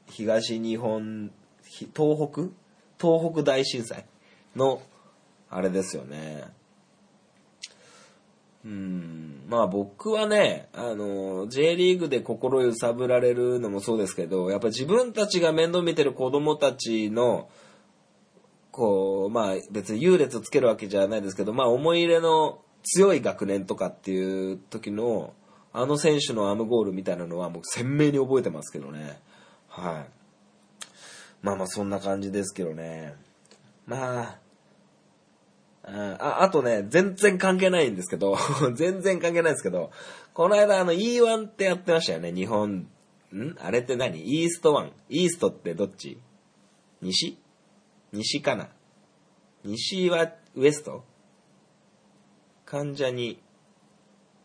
[0.08, 1.32] 東日本、
[1.64, 2.50] 東北？
[3.00, 4.06] 東北大震災
[4.56, 4.82] の、
[5.52, 6.44] あれですよね。
[8.66, 17.48] うん、まあ僕はね、あの、J リーグで心揺さぶられるのもそうですけど、やっぱ自分たちが面倒見てる子供たちの、
[18.72, 25.34] こう、まあ別に優劣つけるわけじゃないですけど、まあ思い入れの強い学年とかっていう時の、
[25.72, 29.20] あの選手のアームゴールみたいなのはもう鮮明に覚えてますけどね。
[29.68, 30.20] はい。
[31.42, 33.16] まあまあそんな感じですけどね。
[33.86, 34.40] まあ、
[35.84, 38.38] ああとね、全然関係ないんですけど、
[38.76, 39.92] 全然関係ないですけど、
[40.34, 42.88] この間あの E1 ってやってましたよね、日本。
[43.34, 43.56] ん？
[43.60, 44.20] あれって何？
[44.22, 44.92] イースト1。
[45.10, 46.20] イーストってどっち？
[47.02, 47.38] 西？
[48.12, 48.70] 西かな？
[49.64, 51.04] 西はウエスト？
[52.70, 53.42] 関ジャニ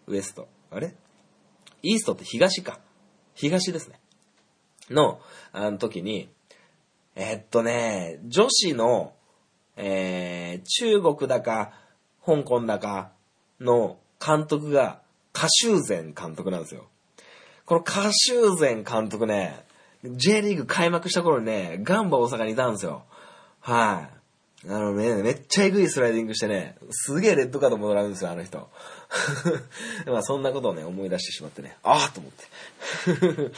[0.07, 0.49] ウエスト。
[0.71, 0.95] あれ？
[1.83, 2.81] イーストって東か。
[3.35, 4.01] 東ですね。
[4.89, 5.21] の、
[5.53, 6.31] あの時に、
[7.17, 9.13] えっとね、女子の、
[9.77, 11.75] えー、中国だか、
[12.25, 13.13] 香港だか
[13.61, 15.03] の監督が、
[15.35, 16.87] カシューゼン監督なんですよ。
[17.67, 19.67] このカシューゼン監督ね、
[20.03, 23.05] J リーグ開幕した頃にね、ガンバ大阪にいたんですよ。
[23.61, 24.15] はい。
[24.67, 28.71] あのね、めっちゃエグいスライディングしてね、すげえレッドカードもらうんですよ、あの人。
[30.07, 33.51] まあそんなことをね、思い出してしまってね、ああと思って。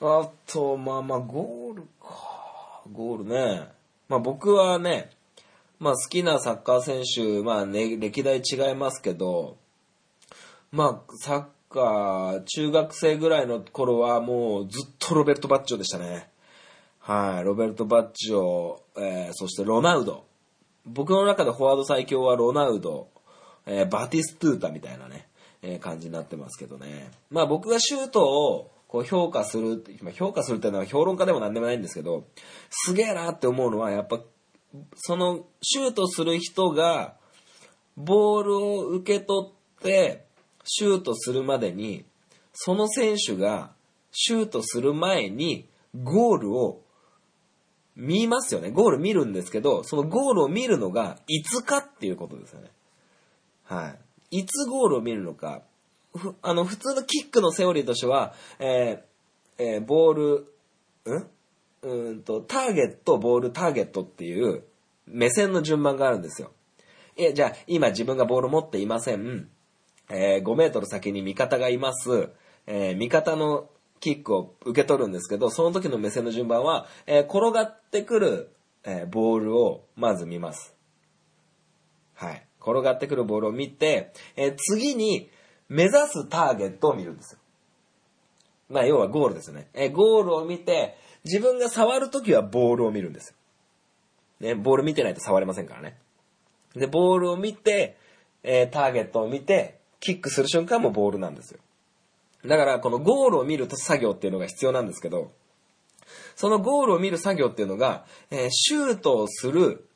[0.02, 2.82] あと、まあまあ、ゴールか。
[2.92, 3.68] ゴールね。
[4.08, 5.10] まあ僕はね、
[5.78, 9.56] まあ好きなサッカー選手、まあね、歴代違いますけど、
[10.72, 16.28] まあサッカー、中学生ぐらいの頃はもうずっとロベルト・バッジョでしたね。
[17.06, 20.24] はい、ロベルト・バッジョ、えーそしてロナウド。
[20.84, 23.06] 僕の中でフォワード最強はロナウド、
[23.64, 25.28] えーバティストゥータみたいなね、
[25.62, 27.12] えー感じになってますけどね。
[27.30, 32.24] まあ僕がシュートをこう評価する、まあ評価するっていうのは評論家でもなんでもないんですけど、
[32.70, 34.18] すげえなって思うのはやっぱ、
[34.96, 37.14] そのシュートする人が、
[37.96, 40.24] ボールを受け取って、
[40.64, 42.04] シュートするまでに、
[42.52, 43.70] その選手が
[44.10, 45.68] シュートする前に
[46.02, 46.80] ゴールを
[47.96, 48.70] 見ますよね。
[48.70, 52.70] ゴール見るんですけど、そのゴールを見るのがいつかっていうことですよね。
[53.64, 53.94] は
[54.30, 54.38] い。
[54.38, 55.62] いつゴールを見るのか。
[56.14, 60.46] ふあの、普通のキックのセオリーとしては、えーえーボール、
[61.10, 61.26] ん？
[61.82, 64.64] うんと、ターゲット、ボール、ターゲットっていう
[65.06, 66.52] 目線の順番があるんですよ。
[67.16, 69.48] え、じゃあ、今自分がボール持っていません。
[70.10, 72.30] えー5メートル先に味方がいます。
[72.66, 73.68] えー味方の
[74.00, 78.50] キックを受け取るんですけど、その時の目線の順番は、えー転がってくる、
[78.84, 80.74] えーボールをまず見ます。
[82.14, 82.46] はい。
[82.60, 85.30] 転がってくるボールを見て、えー次に
[85.68, 87.40] 目指すターゲットを見るんですよ。
[88.68, 89.68] まあ、要はゴールですね。
[89.74, 93.36] えゴールを見て、自分が触るときはボールを見るんですよ。
[94.40, 95.98] ね、ボール見てないと触れませんからね。
[96.74, 97.96] で、ボールを見て、
[98.42, 101.60] えターゲットを見て、キックする瞬間もボールなんですよ。
[102.46, 105.32] だから、このゴールを見る作業っていうのが必要なんですけど、
[106.34, 109.88] そのゴールを見る作業っていうのが、えーシュートをする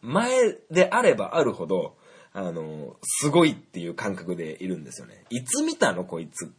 [0.00, 1.96] 前であればあるほど、
[2.32, 5.24] あの、すごいっていう感覚でいるんですよね。
[5.30, 6.50] いつ見たのこいつ？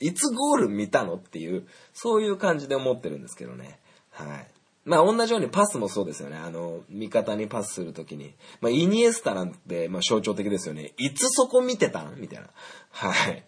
[0.00, 3.78] いつゴール見たのっていう、そういう感じで思ってるんですけどね。
[4.10, 4.48] はい。
[4.84, 6.36] まあ同じようにパスもそうですよね。
[6.36, 8.34] あの、味方にパスするときに。
[8.60, 10.92] まあイニエスタなんて、まあ象徴的ですよね。
[10.98, 12.16] いつそこ見てたん？
[12.20, 12.48] みたいな。
[12.90, 13.44] はい。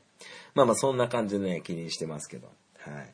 [0.55, 2.49] まあまあそんな感じでね、気にしてますけど。
[2.79, 3.11] はい。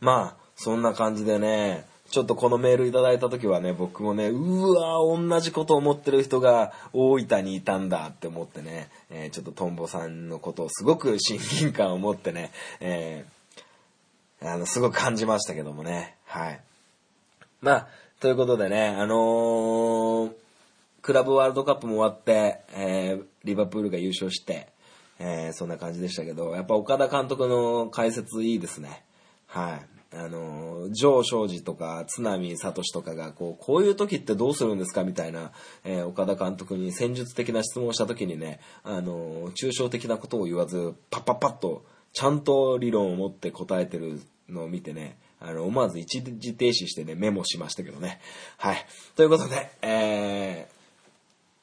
[0.00, 16.60] まあ、そんな感じでね、ちょっとこのメールいただいた時はね、僕もね、うわ同じこと思ってる人が大分にいたんだって思ってね、えーちょっとトンボさんのことをすごく親近感を持ってね、えーあの、すごく感じましたけどもね、はい。
[17.62, 17.88] まあ、
[18.20, 20.32] ということでね、あのー
[21.00, 24.68] クラブワールドカップも終わって、えーリバプールが優勝して、
[25.24, 29.04] えーそんな感じでしたけど、やっぱ岡田監督の解説いいですね。
[29.46, 29.86] はい。
[30.14, 35.52] あのー、城昌司とか、津波聡とかが、こう、こういう時ってどうするんですかみたいな、
[35.84, 48.20] えー岡田監督に戦術的な質問をした時にね、あの抽象的なことを言わず、パッパッパッと、ちゃんと理論を持って答えてるのを見てね、あの、思わず一時停止してね、メモしましたけどね。
[48.58, 48.84] はい。
[49.16, 50.68] ということで、え、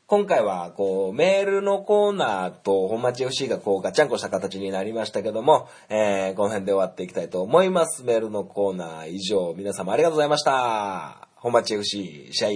[0.10, 8.03] 今回は、こう、メールのコーナーと本町 FC がこう、ガチャンコした形になりましたけども、えー、この辺で終わっていきたいと思います。
[8.03, 11.28] メールのコーナー以上、皆様ありがとうございました。
[11.36, 12.49] 本町 FC、試合、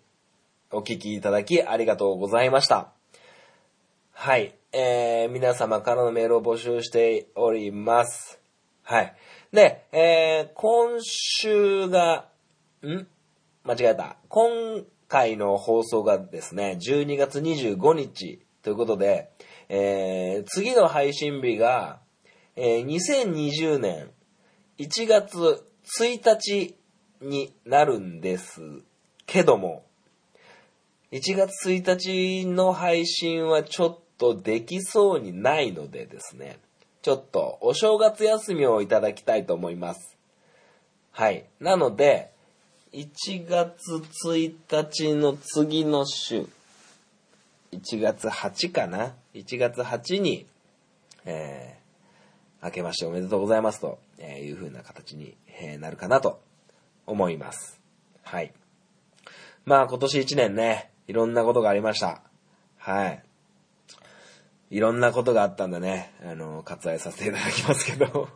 [0.70, 2.92] お聞きいただきありがとうございました。
[4.14, 8.40] はい、えー、皆様からのメールを募集しております。
[8.84, 9.16] はい。
[9.52, 12.28] で、えー、今週が、
[12.84, 13.08] ん？
[13.64, 14.18] 間違えた。
[14.30, 19.32] 今回の放送がですね、12月25日ということで、
[19.70, 22.00] えー、次の配信日が、
[22.56, 24.12] えー、2020年
[24.78, 25.66] 1月
[26.00, 26.76] 1日
[27.22, 28.62] になるんです
[29.26, 29.84] けども、
[31.12, 36.60] 1月1日の配信はちょっとできそうにないのでですね、
[37.02, 40.18] ちょっとお正月休みをいただきたいと思います。
[41.12, 41.46] はい。
[41.60, 42.32] なので、
[42.94, 46.48] 1月1日の次の週、
[47.72, 50.46] 1月8かな ?1 月8に、
[51.26, 56.40] えー、明けましておめでとうございますとえいう風な形にえなるかなと
[57.06, 57.82] 思います。
[58.24, 58.54] はい。
[59.66, 62.22] まあ今年1年ね、いろんなことがありました。
[62.78, 63.24] はい。
[64.72, 68.30] いろんなことがあったんでね、あの、割愛させていただきますけど。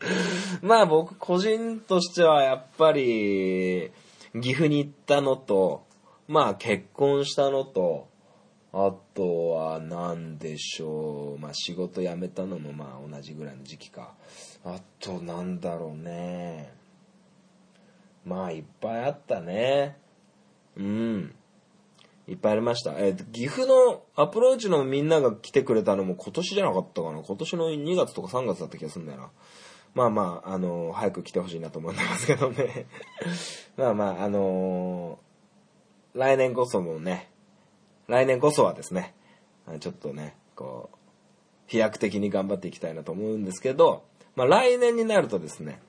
[0.62, 3.90] まあ僕個人としてはやっぱり、
[4.34, 5.86] 岐阜に行ったのと、
[6.26, 8.08] まあ結婚したのと、
[8.72, 11.38] あとは何でしょう。
[11.38, 14.14] まあ仕事辞めたのもまあ同じぐらいの時期か。
[14.64, 16.77] あとなんだろうね。
[18.28, 19.96] まあいっぱいあったね。
[20.76, 21.34] うん。
[22.28, 22.92] いっぱいありました。
[22.98, 27.22] えー岐阜のアプローチのみんなが来てくれたのも今年じゃなかったかな？
[27.22, 29.30] 今年の2月とか3月だった気がするんだよな。
[29.94, 32.86] まあまあ、あの早く来てほしいなと思ってますけどね。
[33.76, 35.28] まあまあ、あのー
[36.18, 37.30] 来年こそもね、
[38.08, 39.14] 来年こそはですね、
[39.78, 40.96] ちょっとね、こう、
[41.66, 44.04] 飛躍的に頑張っていきたいなと思うんですけど、
[44.34, 45.80] まあ来年になるとですね、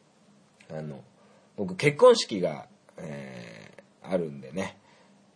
[0.69, 1.01] あの、
[1.59, 4.79] 僕結婚式が、えーあるんでね、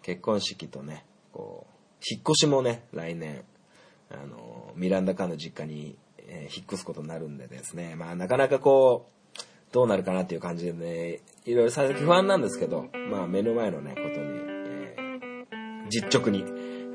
[0.01, 3.43] 結婚式とね、こう、引っ越しもね、来年、
[4.09, 9.41] あの、ミランダカの実家に、えー引っ越すことになるんでですね、まあなかなかこう、
[9.73, 16.45] どうなるかなっていう感じでね、いろいろ最先不安なんですけど、まあ目の前のね、ことに、えー実直に、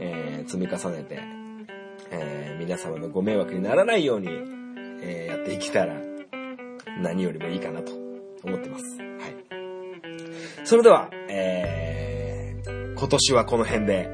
[0.00, 1.20] え積み重ねて、
[2.10, 4.28] え皆様のご迷惑にならないように、
[5.02, 5.94] えやっていけたら、
[7.00, 7.97] 何よりもいいかなと。
[8.44, 8.84] 思ってます。
[8.98, 10.66] はい。
[10.66, 14.08] それでは、えー今年はこの辺で、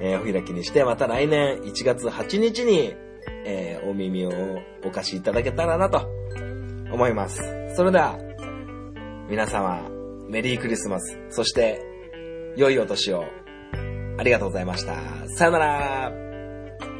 [0.00, 2.94] えーお開きにして、また来年1月8日に、
[3.44, 4.30] えーお耳を
[4.84, 6.06] お貸しいただけたらなと
[6.92, 7.42] 思います。
[7.74, 8.16] それでは、
[9.28, 9.82] 皆様、
[10.28, 11.80] メリークリスマス、そして、
[12.56, 13.24] 良いお年を、
[14.18, 14.94] ありがとうございました。
[15.36, 16.12] さよなら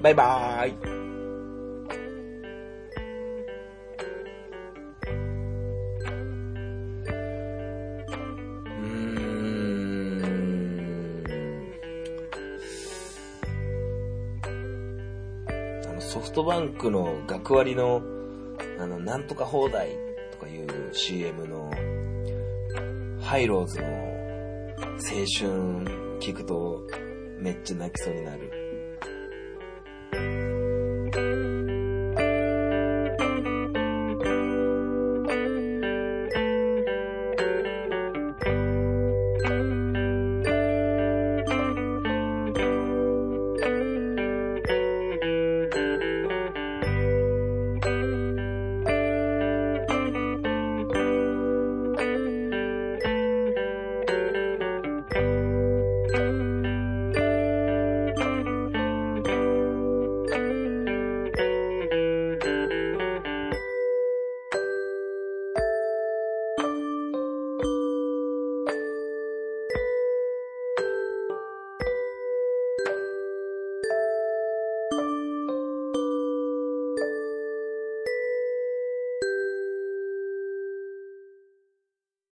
[0.02, 0.97] バイバーイ
[16.08, 18.00] ソフトバンクの学割の、
[18.80, 19.90] あの、なんとか放題
[20.32, 21.70] とかいう CM の、
[23.20, 26.80] ハイローズの青春聞くと
[27.38, 28.47] めっちゃ泣きそうになる。